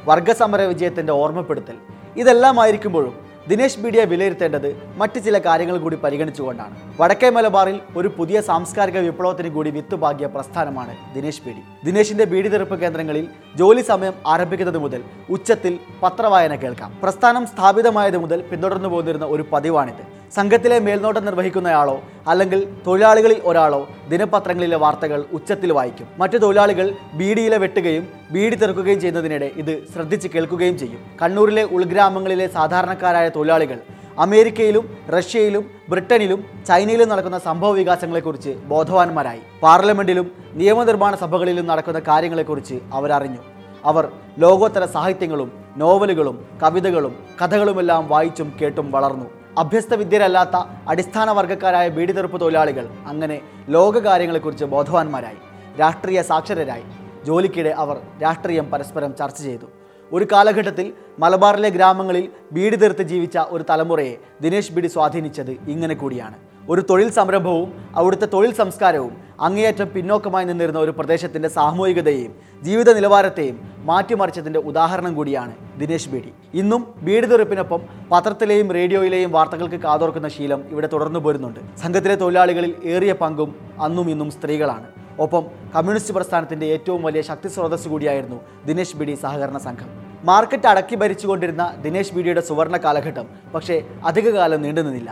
വർഗസമര 0.09 0.61
വിജയത്തിന്റെ 0.61 1.13
ഓർമ്മപ്പെടുത്തൽ 1.13 1.77
ഇതെല്ലാമായിരിക്കുമ്പോഴും 2.17 3.29
ദിനേശ് 3.49 3.81
മീഡിയ 3.81 4.05
വിലയിരുത്തേണ്ടത് 4.05 4.83
മറ്റ് 4.97 5.25
ചില 5.25 5.39
കാര്യങ്ങൾ 5.39 5.79
കൂടി 5.79 5.97
പരിഗണിച്ചുകൊണ്ടാണ്. 5.97 6.77
വടക്കേ 7.01 7.31
മലബാറിൽ 7.31 7.81
ഒരു 7.97 8.09
പുതിയ 8.09 8.41
സാംസ്കാരിക 8.41 8.99
വിപ്ലവത്തിന് 8.99 9.49
കൂടി 9.49 9.71
വിത്തുപാകിയ 9.71 10.27
പ്രസ്ഥാനമാണ് 10.27 10.97
ദിനേശ് 11.15 11.43
ബീഡി 11.47 11.63
ദിനേശിന്റെ 11.85 12.25
ബീഡി 12.25 12.49
തെറുപ്പ് 12.49 12.81
കേന്ദ്രങ്ങളിൽ 12.81 13.29
ജോലി 13.57 13.83
സമയം 13.83 14.13
ആരംഭിക്കുന്നത് 14.27 14.79
മുതൽ 14.79 15.03
ഉച്ചത്തിൽ 15.31 15.79
പത്രവായന 16.03 16.55
കേൾക്കാം. 16.55 16.99
പ്രസ്ഥാനം 17.03 17.47
സ്ഥാപിതമായത് 17.47 18.19
മുതൽ 18.19 18.41
പിന്തുടർന്നു 18.41 18.89
പോന്നിരുന്ന 18.89 19.25
ഒരു 19.27 19.47
പതിവാണിത്. 19.53 20.18
സംഘത്തിലെ 20.37 20.79
മേൽനോട്ടം 20.87 21.25
നിർവഹിക്കുന്നയാളോ 21.25 21.95
അല്ലെങ്കിൽ 22.29 22.61
തൊഴിലാളികളിൽ 22.87 23.39
ഒരാളോ 23.45 23.81
ദിനപത്രങ്ങളിലെ 24.09 24.77
വാർത്തകൾ 24.77 25.25
ഉച്ചത്തിൽ 25.33 25.71
വായിക്കും. 25.73 26.07
മറ്റു 26.19 26.39
തൊഴിലാളികൾ 26.39 26.87
ബീഡിയിലെ 27.15 27.59
വെട്ടുകയും 27.59 28.09
ബീഡി 28.31 28.57
തെറുക്കുകയും 28.57 29.01
ചെയ്യുന്നതിനിടെ 29.01 29.51
ഇത് 29.57 29.75
ശ്രദ്ധിച്ച് 29.95 30.29
കേൾക്കുകയും 30.29 30.79
ചെയ്യും. 30.79 31.01
കണ്ണൂരിലെ 31.23 31.65
ഉൾഗ്രാമങ്ങളിലെ 31.77 32.47
സാധാരണക്കാരായ 32.47 33.29
തൊഴിലാളികൾ 33.29 33.79
അമേരിക്കയിലും 34.19 34.85
റഷ്യയിലും 35.17 35.65
ബ്രിട്ടനിലും 35.89 36.45
ചൈനയിലും 36.69 37.09
നടക്കുന്ന 37.09 37.39
സംഭവ 37.39 37.71
വികാസങ്ങളെക്കുറിച്ച് 37.71 38.55
ബോധവാന്മാരായി. 38.73 39.43
പാർലമെന്റിലും 39.63 40.27
നിയമനിർമ്മാണ 40.55 41.15
സഭകളിലും 41.15 41.67
നടക്കുന്ന 41.67 42.01
കാര്യങ്ങളെക്കുറിച്ച് 42.09 42.79
അവരറിഞ്ഞു. 42.93 43.43
അവർ 43.85 44.05
ലോകോത്തര 44.39 44.85
സാഹിത്യങ്ങളും 44.85 45.53
നോവലുകളും 45.77 46.37
കവിതകളും 46.63 47.13
കഥകളുമെല്ലാം 47.43 48.09
വായിച്ചും 48.09 48.53
കേട്ടും 48.63 48.91
വളർന്നു. 48.91 49.27
അഭ്യസ്ത 49.61 49.95
വിദ്യരല്ലാത്ത 49.95 50.57
അടിസ്ഥാന 50.93 51.31
വർഗക്കാരായ 51.39 51.89
ബീഡിതെറുപ്പ് 51.97 52.41
തൊഴിലാളികൾ 52.41 52.85
അങ്ങനെ 53.07 53.37
ലോകകാര്യങ്ങളെക്കുറിച്ച് 53.77 54.67
ബോധവാന്മാരായി 54.75 55.41
രാഷ്ട്രീയ 55.81 56.23
സാക്ഷരരായി. 56.23 56.85
ജോലിക്കിടെ 57.27 57.71
അവർ 57.83 57.97
രാഷ്ട്രീയം 58.23 58.67
പരസ്പരം 58.73 59.11
ചർച്ച 59.21 59.39
ചെയ്തു. 59.43 59.67
ഒരു 60.13 60.27
കാലഘട്ടത്തിൽ 60.33 60.93
മലബാറിലെ 61.19 61.71
ഗ്രാമങ്ങളിൽ 61.71 62.29
ബീഡി 62.53 62.77
തീർത്ത് 62.77 63.03
ജീവിച്ച 63.03 63.39
ഒരു 63.55 63.65
തലമുറയെ 63.71 64.15
ദിനേശ് 64.41 64.73
ബീഡി 64.73 64.87
സ്വാധീനിച്ചത് 64.87 65.51
ഇങ്ങനെ 65.75 65.95
കൂടിയാണ്. 65.95 66.37
ഒരു 66.71 66.83
തൊഴിൽ 66.91 67.11
സംരംഭവും 67.11 67.69
അവിടുത്തെ 67.97 68.27
തൊഴിൽ 68.33 68.53
സംസ്കാരവും 68.55 69.13
അങ്ങേയറ്റം 69.41 69.89
പിന്നോക്കമായി 69.95 70.47
നിന്നിരുന്ന 70.51 70.79
ഒരു 70.79 70.91
പ്രദേശത്തിന്റെ 70.99 71.49
സാമൂഹികതയെയും 71.49 72.33
ജീവിത 72.63 72.93
നിലവാരത്തെയും 72.95 73.57
മാറ്റിമറിച്ചതിന്റെ 73.89 74.61
ഉദാഹരണം 74.71 75.13
കൂടിയാണ് 75.19 75.53
ദിനേശ് 75.81 76.11
ബേഡി. 76.13 76.31
ഇന്നും 76.61 76.83
ബീഡി 77.07 77.27
തെറുപ്പിനൊപ്പം 77.33 77.81
പത്രത്തിലെയും 78.13 78.69
റേഡിയോയിലെയും 78.77 79.31
വാർത്തകൾക്ക് 79.37 79.79
കാതോർക്കുന്ന 79.85 80.29
ശീലം 80.37 80.61
ഇവിടെ 80.73 80.89
തുടർന്നു 80.95 81.21
പോരുന്നുണ്ട്. 81.25 81.61
സംഘത്തിലെ 81.83 82.17
തൊഴിലാളികളിൽ 82.23 82.73
ഏറിയ 82.95 83.13
പങ്കും 83.23 83.53
അന്നും 83.87 84.09
ഇന്നും 84.15 84.31
സ്ത്രീകളാണ്. 84.37 84.89
ഒപ്പം 85.25 85.45
കമ്മ്യൂണിസ്റ്റ് 85.77 86.15
പ്രസ്ഥാനത്തിന്റെ 86.17 86.67
ഏറ്റവും 86.75 87.01
വലിയ 87.07 87.23
ശക്തി 87.29 87.49
സ്രോതസ് 87.55 87.89
കൂടിയായിരുന്നു 87.93 88.39
ദിനേശ് 88.67 88.97
ബിഡി 88.99 89.15
സഹകരണ 89.23 89.59
സംഘം. 89.69 89.89
മാർക്കറ്റ് 90.29 90.69
അടക്കി 90.73 90.97
ഭരിച്ചുകൊണ്ടിരുന്ന 90.97 91.65
ദിനേശ് 91.85 92.15
ബിഡിയുടെ 92.17 92.43
സുവർണ 92.49 92.77
കാലഘട്ടം 92.85 93.27
പക്ഷേ 93.55 93.77
അധികകാലം 94.11 94.63
നീണ്ടുനിന്നില്ല 94.63 95.11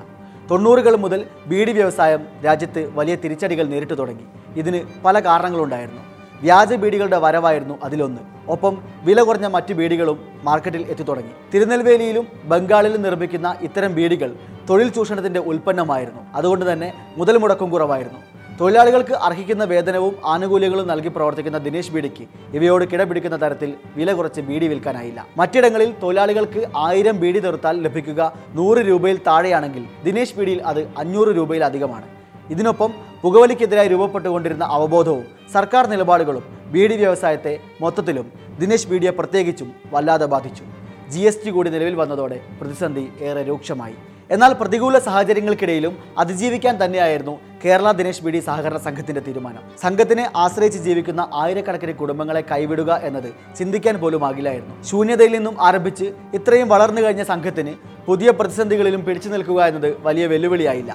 തൊണ്ണൂറുകൾ 0.50 0.95
മുതൽ 1.04 1.21
ബീഡി 1.50 1.73
വ്യവസായം 1.73 2.23
രാജ്യത്ത് 2.45 2.83
വലിയ 2.99 3.14
തിരിച്ചടികൾ 3.23 3.66
നേരിട്ടു 3.73 3.95
തുടങ്ങി. 3.95 4.26
ഇതിന് 4.61 4.80
പല 5.04 5.18
കാരണങ്ങളുണ്ടായിരുന്നു. 5.21 6.02
വ്യാജ 6.43 6.73
ബീഡികളുടെ 6.75 7.19
വരവായിരുന്നു 7.25 7.75
അതിലൊന്ന്. 7.83 8.21
ഒപ്പം 8.55 8.75
വില 9.02 9.23
കുറഞ്ഞ 9.23 9.47
മറ്റു 9.47 9.75
ബീഡികളും 9.75 10.19
മാർക്കറ്റിൽ 10.45 10.83
എത്തിത്തുടങ്ങി 10.93 11.35
തിരുനെൽവേലിയിലും 11.55 12.26
ബംഗാളിലും 12.45 13.02
നിർമ്മിക്കുന്ന 13.02 13.57
ഇത്തരം 13.62 13.93
ബീഡികൾ 13.95 14.33
തൊഴിൽ 14.71 14.88
ചൂഷണത്തിന്റെ 14.88 15.40
ഉൽപ്പന്നമായിരുന്നു. 15.40 16.23
അതുകൊണ്ട് 16.35 16.73
തന്നെ 16.73 16.93
മുതൽ 17.16 17.37
മുടക്കം 17.37 17.71
കുറവായിരുന്നു. 17.71 18.21
തൊഴിലാളികൾക്ക് 18.61 19.14
അർഹിക്കുന്ന 19.26 19.64
വേതനവും 19.64 20.14
ആനുകൂല്യങ്ങളും 20.25 20.87
നൽകി 20.88 21.09
പ്രവർത്തിക്കുന്ന 21.09 21.59
ദിനേശ് 21.59 21.93
ബീഡിക്ക് 21.95 22.25
ഇവയോട് 22.55 22.85
കിടപിടിക്കുന്ന 22.93 23.37
തരത്തിൽ 23.37 23.75
വില 23.97 24.12
കുറച്ച് 24.12 24.40
ബീഡി 24.40 24.66
വിൽക്കാനായില്ല. 24.66 25.26
മറ്റിടങ്ങളിൽ 25.37 25.95
തൊഴിലാളികൾക്ക് 26.02 26.62
ആയിരം 26.76 27.16
ബീഡി 27.21 27.38
തീർത്താൽ 27.38 27.83
ലഭിക്കുക 27.83 28.33
നൂറ് 28.55 28.78
രൂപയിൽ 28.78 29.19
താഴെയാണെങ്കിൽ 29.26 29.85
ദിനേശ് 30.05 30.37
ബീഡിയിൽ 30.38 30.62
അത് 30.62 30.81
അഞ്ഞൂറ് 30.99 31.28
രൂപയിൽ 31.28 31.64
അധികമാണ് 31.64 32.16
ഇതിനൊപ്പം 32.55 32.91
പുകവലിക്കെതിരായി 33.23 33.91
രൂപപ്പെട്ടുകൊണ്ടിരുന്ന 33.95 34.65
അവബോധവും 34.76 35.25
സർക്കാർ 35.55 35.87
നിലപാടുകളും 35.93 36.45
ബീഡി 36.73 36.97
വ്യവസായത്തെ 37.03 37.55
മൊത്തത്തിലും 37.81 38.26
ദിനേശ് 38.61 38.88
ബീഡിയെ 38.91 39.12
പ്രത്യേകിച്ചും 39.21 39.71
വല്ലാതെ 39.95 40.26
ബാധിച്ചു. 40.35 40.65
ജി 41.12 41.23
എസ് 41.31 41.43
ടി 41.45 41.50
കൂടി 41.55 41.71
നിലവിൽ 41.71 41.97
വന്നതോടെ 42.03 42.38
പ്രതിസന്ധി 42.61 43.05
ഏറെ 43.26 43.43
രൂക്ഷമായി. 43.49 43.97
എന്നാൽ 44.35 44.53
പ്രതികൂല 44.61 44.99
സാഹചര്യങ്ങൾക്കിടയിലും 44.99 45.93
അതിജീവിക്കാൻ 46.23 46.75
തന്നെയായിരുന്നു 46.85 47.35
കേരള 47.65 47.88
ദിനേശ് 47.99 48.23
ബി 48.25 48.31
ഡി 48.35 48.41
സഹകരണ 48.47 48.79
സംഘത്തിന്റെ 48.87 49.23
തീരുമാനം. 49.26 49.62
സംഘത്തിനെ 49.85 50.25
ആശ്രയിച്ച് 50.45 50.81
ജീവിക്കുന്ന 50.87 51.23
ആയിരക്കണക്കിന് 51.43 51.95
കുടുംബങ്ങളെ 52.00 52.43
കൈവിടുക 52.50 53.00
എന്നത് 53.09 53.31
ചിന്തിക്കാൻ 53.59 53.97
പോലും 54.03 54.25
ആകില്ലായിരുന്നു. 54.29 54.75
ശൂന്യതയിൽ 54.91 55.33
നിന്നും 55.37 55.57
ആരംഭിച്ച് 55.69 56.09
ഇത്രയും 56.38 56.69
വളർന്നു 56.75 57.03
കഴിഞ്ഞ 57.05 57.25
സംഘത്തിന് 57.33 57.75
പുതിയ 58.09 58.31
പ്രതിസന്ധികളിലും 58.41 59.05
പിടിച്ചു 59.07 59.31
നിൽക്കുക 59.35 59.61
എന്നത് 59.71 59.91
വലിയ 60.09 60.26
വെല്ലുവിളിയായില്ല. 60.35 60.93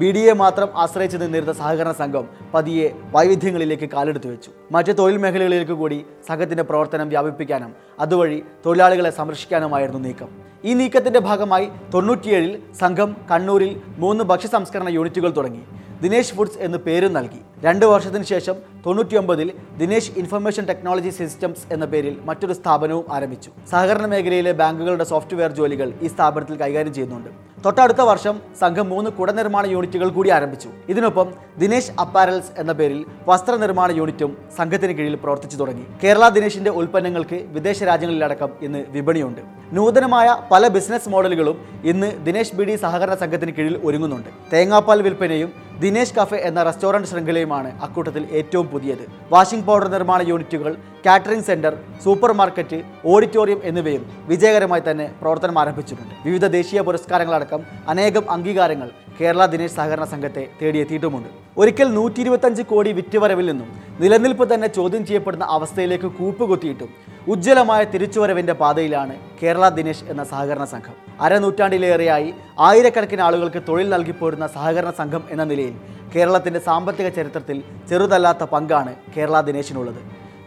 ബി 0.00 0.08
ഡി 0.16 0.20
എ 0.30 0.34
മാത്രം 0.42 0.68
ആശ്രയിച്ച് 0.82 1.18
നിന്നിരുന്ന 1.22 1.52
സഹകരണ 1.52 1.92
സംഘം 1.92 2.24
പതിയെ 2.54 2.86
വൈവിധ്യങ്ങളിലേക്ക് 3.14 3.88
കാലെടുത്തു 3.94 4.28
വെച്ചു. 4.28 4.50
മറ്റ് 4.74 4.92
തൊഴിൽ 4.98 5.16
മേഖലകളിലേക്ക് 5.24 5.76
കൂടി 5.80 5.98
സംഘത്തിന്റെ 6.28 6.64
പ്രവർത്തനം 6.70 7.08
വ്യാപിപ്പിക്കാനും 7.08 7.72
അതുവഴി 8.04 8.38
തൊഴിലാളികളെ 8.66 9.10
സംരക്ഷിക്കാനുമായിരുന്നു 9.18 10.00
നീക്കം. 10.06 10.30
ഈ 10.64 10.74
നീക്കത്തിന്റെ 10.80 11.20
ഭാഗമായി 11.28 11.68
തൊണ്ണൂറ്റിയേഴിൽ 11.94 12.52
സംഘം 12.80 13.16
കണ്ണൂരിൽ 13.30 13.72
മൂന്ന് 14.04 14.24
ഭക്ഷ്യ 14.24 14.50
സംസ്കരണ 14.56 14.88
യൂണിറ്റുകൾ 14.98 15.30
തുടങ്ങി. 15.38 15.62
ദിനേശ് 16.02 16.34
ഫുഡ്സ് 16.36 16.58
എന്ന് 16.66 16.78
പേരും 16.84 17.12
നൽകി. 17.16 17.40
രണ്ട് 17.64 17.84
വർഷത്തിന് 17.90 18.26
ശേഷം 18.30 18.56
തൊണ്ണൂറ്റിയൊമ്പതിൽ 18.84 19.48
ദിനേശ് 19.80 20.12
ഇൻഫർമേഷൻ 20.20 20.64
ടെക്നോളജി 20.70 21.10
സിസ്റ്റംസ് 21.18 21.66
എന്ന 21.74 21.84
പേരിൽ 21.92 22.14
മറ്റൊരു 22.28 22.54
സ്ഥാപനവും 22.60 23.06
ആരംഭിച്ചു. 23.16 23.50
സഹകരണ 23.72 24.06
മേഖലയിലെ 24.12 24.52
ബാങ്കുകളുടെ 24.60 25.06
സോഫ്റ്റ്വെയർ 25.12 25.52
ജോലികൾ 25.58 25.88
ഈ 26.04 26.10
സ്ഥാപനത്തിൽ 26.14 26.56
കൈകാര്യം 26.62 26.94
ചെയ്യുന്നുണ്ട്. 26.96 27.30
തൊട്ടടുത്ത 27.64 28.02
വർഷം 28.10 28.36
സംഘം 28.60 28.86
മൂന്ന് 28.92 29.10
കുടനിർമ്മാണ 29.18 29.64
യൂണിറ്റുകൾ 29.74 30.08
കൂടി 30.16 30.30
ആരംഭിച്ചു. 30.36 30.68
ഇതിനൊപ്പം 30.92 31.28
ദിനേശ് 31.62 31.92
അപ്പാരൽസ് 32.04 32.52
എന്ന 32.62 32.72
പേരിൽ 32.78 33.00
വസ്ത്ര 33.28 33.52
നിർമ്മാണ 33.64 33.90
യൂണിറ്റും 34.00 34.30
സംഘത്തിന് 34.58 34.94
കീഴിൽ 34.98 35.16
പ്രവർത്തിച്ചു 35.24 35.56
തുടങ്ങി. 35.60 35.84
കേരള 36.04 36.24
ദിനേശിന്റെ 36.36 36.72
ഉൽപ്പന്നങ്ങൾക്ക് 36.80 37.38
വിദേശ 37.56 37.82
രാജ്യങ്ങളിലടക്കം 37.90 38.50
ഇന്ന് 38.68 38.80
വിപണിയുണ്ട്. 38.96 39.42
നൂതനമായ 39.78 40.28
പല 40.52 40.68
ബിസിനസ് 40.76 41.10
മോഡലുകളും 41.12 41.58
ഇന്ന് 41.92 42.08
ദിനേശ് 42.26 42.56
ബി 42.56 42.64
ഡി 42.70 42.74
സഹകരണ 42.86 43.14
സംഘത്തിന് 43.22 43.54
കീഴിൽ 43.58 43.76
ഒരുങ്ങുന്നുണ്ട്. 43.88 44.32
തേങ്ങാപ്പാൽ 44.54 45.00
വിൽപ്പനയും 45.02 45.52
ദിനേശ് 45.80 46.14
കഫെ 46.16 46.38
എന്ന 46.48 46.60
റെസ്റ്റോറന്റ് 46.68 47.08
ശൃംഖലയുമാണ് 47.10 47.70
അക്കൂട്ടത്തിൽ 47.84 48.24
ഏറ്റവും 48.38 48.66
പുതിയത്. 48.72 49.04
വാഷിംഗ് 49.34 49.66
പൗഡർ 49.68 49.88
നിർമ്മാണ 49.94 50.20
യൂണിറ്റുകൾ 50.30 50.72
catering 51.06 51.46
centre 51.48 51.74
super 52.04 52.32
market 52.40 52.78
auditorium 53.12 53.60
എന്നിവയും 53.68 54.02
വിജയകരമായി 54.30 54.82
തന്നെ 54.88 55.06
പ്രവർത്തനം 55.20 55.56
ആരംഭിച്ചിട്ടുണ്ട്. 55.62 56.14
വിവിധ 56.26 56.44
ദേശീയ 56.58 56.80
പുരസ്കാരങ്ങളടക്കം 56.88 57.62
അനേകം 57.94 58.24
അംഗീകാരങ്ങൾ 58.36 58.90
കേരള 59.20 59.46
ദിനേശ് 59.52 59.76
സഹകരണ 59.78 60.04
സംഘത്തെ 60.12 60.42
തേടിയെത്തിയിട്ടുമുണ്ട്. 60.60 61.30
ഒരിക്കൽ 61.62 61.88
നൂറ്റി 61.98 62.20
ഇരുപത്തഞ്ച് 62.24 62.62
കോടി 62.70 62.92
വിറ്റുവരവിൽ 62.98 63.46
നിന്നും 63.50 63.70
നിലനിൽപ്പ് 64.02 64.44
തന്നെ 64.52 64.68
ചോദ്യം 64.78 65.02
ചെയ്യപ്പെടുന്ന 65.08 65.46
അവസ്ഥയിലേക്ക് 65.56 66.10
കൂപ്പുകുത്തിയിട്ടും 66.18 66.92
ഉജ്ജ്വലമായ 67.28 67.82
തിരിച്ചുവരവിന്റെ 67.84 68.52
പാതയിലാണ് 68.52 69.14
കേരള 69.42 69.68
ദിനേശ് 69.68 70.04
എന്ന 70.12 70.22
സഹകരണ 70.24 70.64
സംഘം. 70.64 70.94
അരനൂറ്റാണ്ടിലേറെയായി 71.20 72.34
ആയിരക്കണക്കിന് 72.60 73.20
ആളുകൾക്ക് 73.20 73.62
തൊഴിൽ 73.68 73.88
നൽകിപ്പോരുന്ന 73.90 74.46
സഹകരണ 74.46 74.90
സംഘം 74.90 75.22
എന്ന 75.30 75.44
നിലയിൽ 75.44 75.74
കേരളത്തിന്റെ 76.14 76.60
സാമ്പത്തിക 76.60 77.08
ചരിത്രത്തിൽ 77.08 77.62
ചെറുതല്ലാത്ത 77.90 78.44
പങ്കാണ് 78.44 78.94
കേരള 79.16 79.40
ദിനേശിനുള്ളത്. 79.40 80.00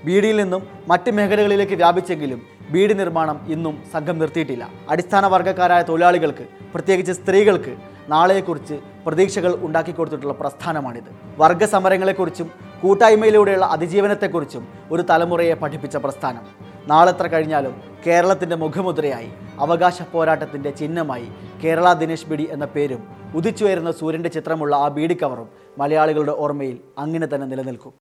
ബീഡിയിൽ 0.05 0.37
നിന്നും 0.41 0.63
മറ്റ് 0.87 1.11
മേഖലകളിലേക്ക് 1.11 1.73
വ്യാപിച്ചെങ്കിലും 1.73 2.41
ബീഡി 2.73 2.93
നിർമ്മാണം 2.93 3.39
ഇന്നും 3.49 3.83
സംഘം 3.93 4.19
നിർത്തിയിട്ടില്ല. 4.19 4.69
അടിസ്ഥാന 4.89 5.25
വർഗക്കാരായ 5.27 5.81
തൊഴിലാളികൾക്ക് 5.81 6.45
പ്രത്യേകിച്ച് 6.75 7.11
സ്ത്രീകൾക്ക് 7.11 7.75
നാളെയെക്കുറിച്ച് 8.09 8.94
പ്രതീക്ഷകൾ 9.05 9.51
ഉണ്ടാക്കിക്കൊടുത്തിട്ടുള്ള 9.65 10.33
പ്രസ്ഥാനമാണിത്. 10.33 11.09
വർഗസമരങ്ങളെക്കുറിച്ചും 11.37 12.51
കൂട്ടായ്മയിലൂടെയുള്ള 12.83 13.65
അതിജീവനത്തെക്കുറിച്ചും 13.65 14.67
ഒരു 14.91 15.01
തലമുറയെ 15.09 15.53
പഠിപ്പിച്ച 15.53 15.97
പ്രസ്ഥാനം. 15.97 16.45
നാളെത്ര 16.87 17.27
കഴിഞ്ഞാലും 17.27 17.75
കേരളത്തിന്റെ 18.07 18.55
മുഖമുദ്രയായി 18.55 19.29
അവകാശ 19.59 20.01
പോരാട്ടത്തിന്റെ 20.13 20.71
ചിഹ്നമായി 20.71 21.27
കേരള 21.63 21.93
ദിനേശ് 21.93 22.27
ബിഡി 22.27 22.47
എന്ന 22.51 22.65
പേരും 22.65 23.03
ഉദിച്ചുയരുന്ന 23.35 23.91
സൂര്യന്റെ 23.91 24.29
ചിത്രമുള്ള 24.29 24.75
ആ 24.75 24.87
ബീഡി 24.87 25.17
കവറും 25.21 25.49
മലയാളികളുടെ 25.77 26.31
ഓർമ്മയിൽ 26.31 26.79
അങ്ങനെ 26.97 27.27
തന്നെ 27.35 27.47
നിലനിൽക്കും. 27.47 27.93